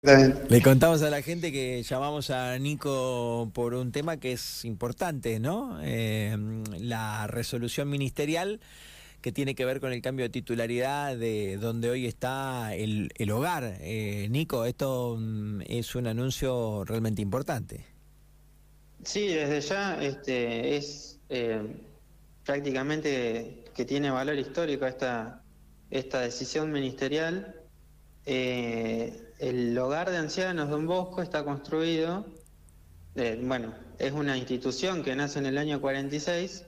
[0.00, 5.40] Le contamos a la gente que llamamos a Nico por un tema que es importante,
[5.40, 5.80] ¿no?
[5.82, 6.36] Eh,
[6.78, 8.60] la resolución ministerial
[9.20, 13.78] que tiene que ver con el cambio de titularidad de donde hoy está el, hogar.
[13.80, 17.84] Eh, Nico, esto mm, es un anuncio realmente importante.
[19.02, 21.60] Sí, desde ya este, es eh,
[22.44, 25.42] prácticamente que tiene valor histórico esta,
[25.90, 27.56] esta decisión ministerial.
[28.26, 32.26] Eh, el hogar de ancianos Don Bosco está construido,
[33.14, 36.64] eh, bueno, es una institución que nace en el año 46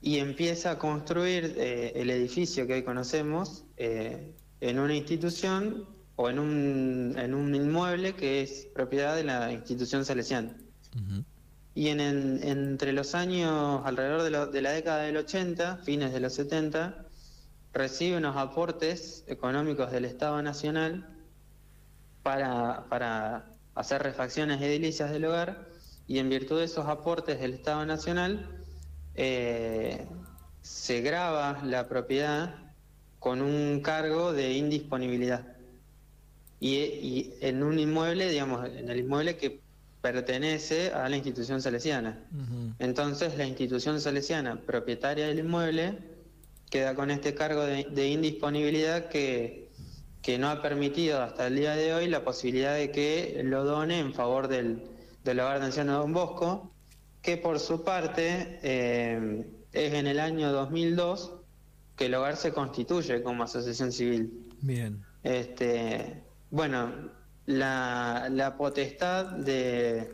[0.00, 6.30] y empieza a construir eh, el edificio que hoy conocemos eh, en una institución o
[6.30, 10.56] en un, en un inmueble que es propiedad de la institución salesiana.
[11.76, 16.34] Y en, entre los años, alrededor de, de la década del 80, fines de los
[16.34, 17.04] 70,
[17.72, 21.13] recibe unos aportes económicos del Estado Nacional
[22.24, 23.44] para, para
[23.76, 25.68] hacer refacciones edilicias del hogar
[26.08, 28.48] y en virtud de esos aportes del Estado Nacional
[29.14, 30.06] eh,
[30.62, 32.56] se graba la propiedad
[33.20, 35.46] con un cargo de indisponibilidad.
[36.60, 39.60] Y, en un inmueble, digamos, en el inmueble que
[40.00, 42.18] pertenece a la institución salesiana.
[42.78, 45.98] Entonces la institución salesiana, propietaria del inmueble,
[46.70, 49.63] queda con este cargo de indisponibilidad que
[50.24, 53.98] que no ha permitido hasta el día de hoy la posibilidad de que lo done
[53.98, 54.80] en favor del,
[55.26, 56.72] hogar de ancianos Don Bosco,
[57.20, 61.34] que por su parte eh, es en el año 2002
[61.94, 64.50] que el hogar se constituye como asociación civil.
[64.62, 65.04] Bien.
[65.22, 67.10] Este, bueno,
[67.44, 70.08] la, potestad de,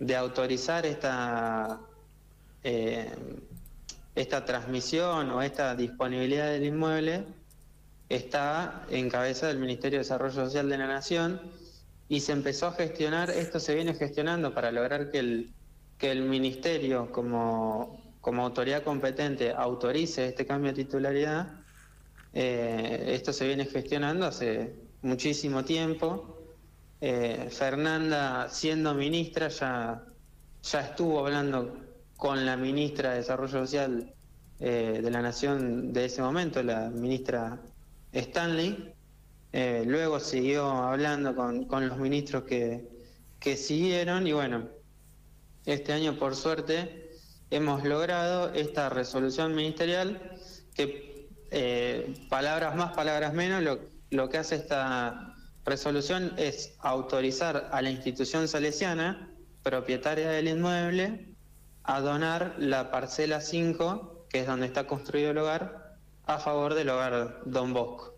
[0.00, 1.80] de, autorizar esta,
[2.62, 3.10] eh,
[4.14, 7.24] esta transmisión o esta disponibilidad del inmueble
[8.08, 11.40] está en cabeza del Ministerio de Desarrollo Social de la Nación
[12.08, 15.54] y se empezó a gestionar, esto se viene gestionando para lograr que el,
[15.98, 21.60] que el Ministerio como, como autoridad competente autorice este cambio de titularidad.
[22.32, 26.38] Eh, esto se viene gestionando hace muchísimo tiempo.
[27.00, 30.04] Eh, Fernanda, siendo ministra, ya,
[30.62, 31.76] ya estuvo hablando
[32.16, 34.14] con la ministra de Desarrollo Social
[34.60, 37.60] eh, de la Nación de ese momento, la ministra
[38.14, 38.94] Stanley.
[39.52, 42.88] Eh, luego siguió hablando con, los ministros que,
[43.38, 44.68] que siguieron y bueno,
[45.64, 47.10] este año por suerte
[47.50, 50.32] hemos logrado esta resolución ministerial
[50.74, 53.78] que eh, palabras más, palabras menos, lo,
[54.10, 59.30] lo, que hace esta resolución es autorizar a la institución salesiana,
[59.62, 61.36] propietaria del inmueble,
[61.84, 65.93] a donar la parcela 5, que es donde está construido el hogar,
[66.26, 68.14] a favor del hogar Don Bosco.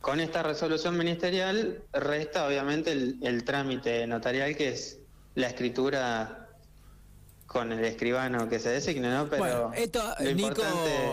[0.00, 5.00] Con esta resolución ministerial resta obviamente el, trámite notarial que es
[5.34, 6.48] la escritura
[7.46, 9.28] con el escribano que se designe, ¿no?
[9.28, 10.02] Pero bueno, esto,
[10.34, 10.62] Nico,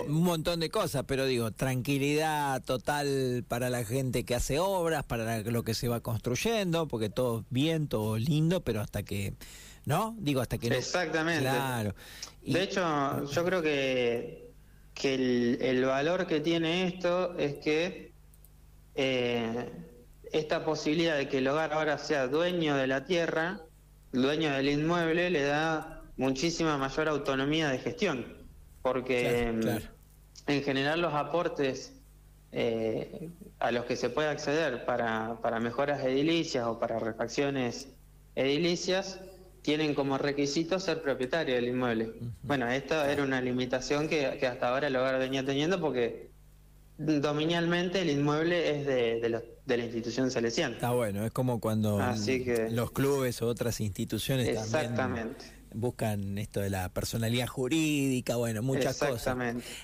[0.07, 5.39] un montón de cosas, pero digo, tranquilidad total para la gente que hace obras, para
[5.39, 9.33] lo que se va construyendo, porque todo bien, todo lindo, pero hasta que,
[9.85, 10.13] ¿no?
[10.19, 10.67] Digo, hasta que...
[10.67, 11.41] Exactamente.
[11.41, 11.95] Claro.
[12.45, 14.45] De hecho, yo creo que
[14.95, 15.13] que
[15.59, 18.13] el, valor que tiene esto es que
[18.95, 19.69] eh,
[20.31, 23.61] esta posibilidad de que el hogar ahora sea dueño de la tierra,
[24.13, 28.25] dueño del inmueble, le da muchísima mayor autonomía de gestión,
[28.81, 31.93] porque mm, en general los aportes
[32.53, 33.29] eh,
[33.59, 37.89] a los que se puede acceder para, para mejoras edilicias o para refacciones
[38.35, 39.19] edilicias,
[39.65, 42.13] tienen como requisito ser propietario del inmueble.
[42.43, 46.29] Bueno, esta era una limitación que, hasta ahora el hogar venía teniendo porque
[46.99, 50.75] dominialmente el inmueble es de, de, la institución salesiana.
[50.75, 51.99] Está bueno, es como cuando
[52.69, 59.37] los clubes o otras instituciones Exactamente buscan esto de la personalidad jurídica, bueno, muchas cosas.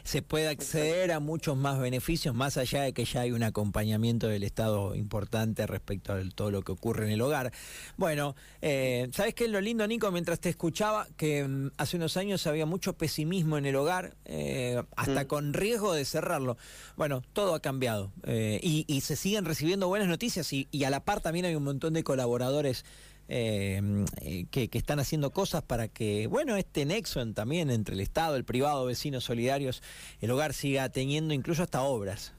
[0.03, 4.28] Se puede acceder a muchos más beneficios, más allá de que ya hay un acompañamiento
[4.28, 7.52] del Estado importante respecto a todo lo que ocurre en el hogar.
[7.97, 10.11] Bueno, eh, ¿sabes qué es lo lindo, Nico?
[10.11, 14.82] Mientras te escuchaba, que mm, hace unos años había mucho pesimismo en el hogar, eh,
[14.96, 15.28] hasta mm.
[15.28, 16.58] con riesgo de cerrarlo.
[16.96, 21.03] Bueno, todo ha cambiado eh, y, se siguen recibiendo buenas noticias y, y a la
[21.03, 22.85] par también hay un montón de colaboradores
[23.34, 28.44] eh, que, están haciendo cosas para que, bueno, este nexo también entre el Estado, el
[28.44, 29.82] privado, vecinos solidarios,
[30.20, 32.34] el hogar siga teniendo incluso hasta obras.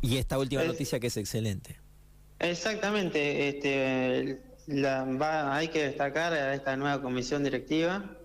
[0.00, 1.76] Y esta última noticia que es excelente.
[2.38, 4.40] Exactamente, este,
[5.30, 8.16] hay que destacar a esta nueva comisión directiva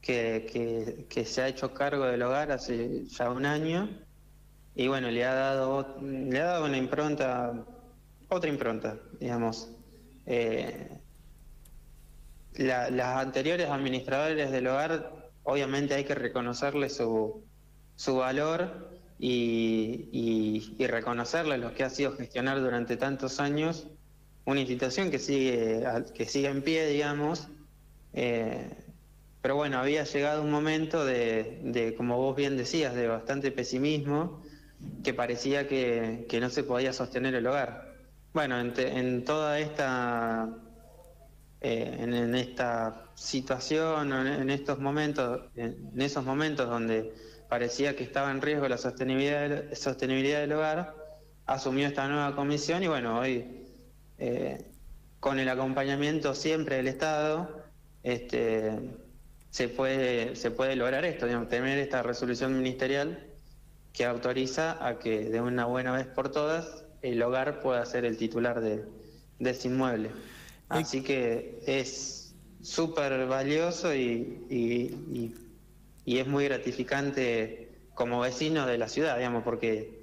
[0.00, 3.90] que, que, se ha hecho cargo del hogar hace ya un año
[4.76, 7.66] y bueno, le ha dado, le ha dado una impronta
[8.28, 9.70] otra impronta, digamos.
[10.26, 10.97] Eh,
[12.58, 15.12] las anteriores administradores del hogar,
[15.44, 17.44] obviamente hay que reconocerle su,
[17.96, 20.08] su valor y,
[20.78, 23.86] y, reconocerle lo que ha sido gestionar durante tantos años
[24.44, 25.84] una institución que sigue,
[26.14, 27.48] que sigue en pie, digamos.
[28.12, 28.70] Eh,
[29.42, 34.42] pero bueno, había llegado un momento de, de, como vos bien decías, de bastante pesimismo,
[35.04, 37.94] que parecía que, que no se podía sostener el hogar.
[38.32, 40.48] Bueno, en, en toda esta
[41.60, 47.12] eh, en, esta situación, en, estos momentos, en, esos momentos donde
[47.48, 50.94] parecía que estaba en riesgo la sostenibilidad, sostenibilidad del hogar,
[51.46, 53.66] asumió esta nueva comisión y bueno, hoy
[54.18, 54.64] eh,
[55.18, 57.64] con el acompañamiento siempre del Estado,
[58.04, 58.78] este,
[59.50, 63.26] se puede, se puede lograr esto, tener esta resolución ministerial
[63.92, 68.16] que autoriza a que de una buena vez por todas el hogar pueda ser el
[68.16, 68.84] titular de,
[69.40, 70.10] de ese inmueble.
[70.68, 75.34] Así que es súper valioso y, y,
[76.18, 79.97] es muy gratificante como vecino de la ciudad, digamos, porque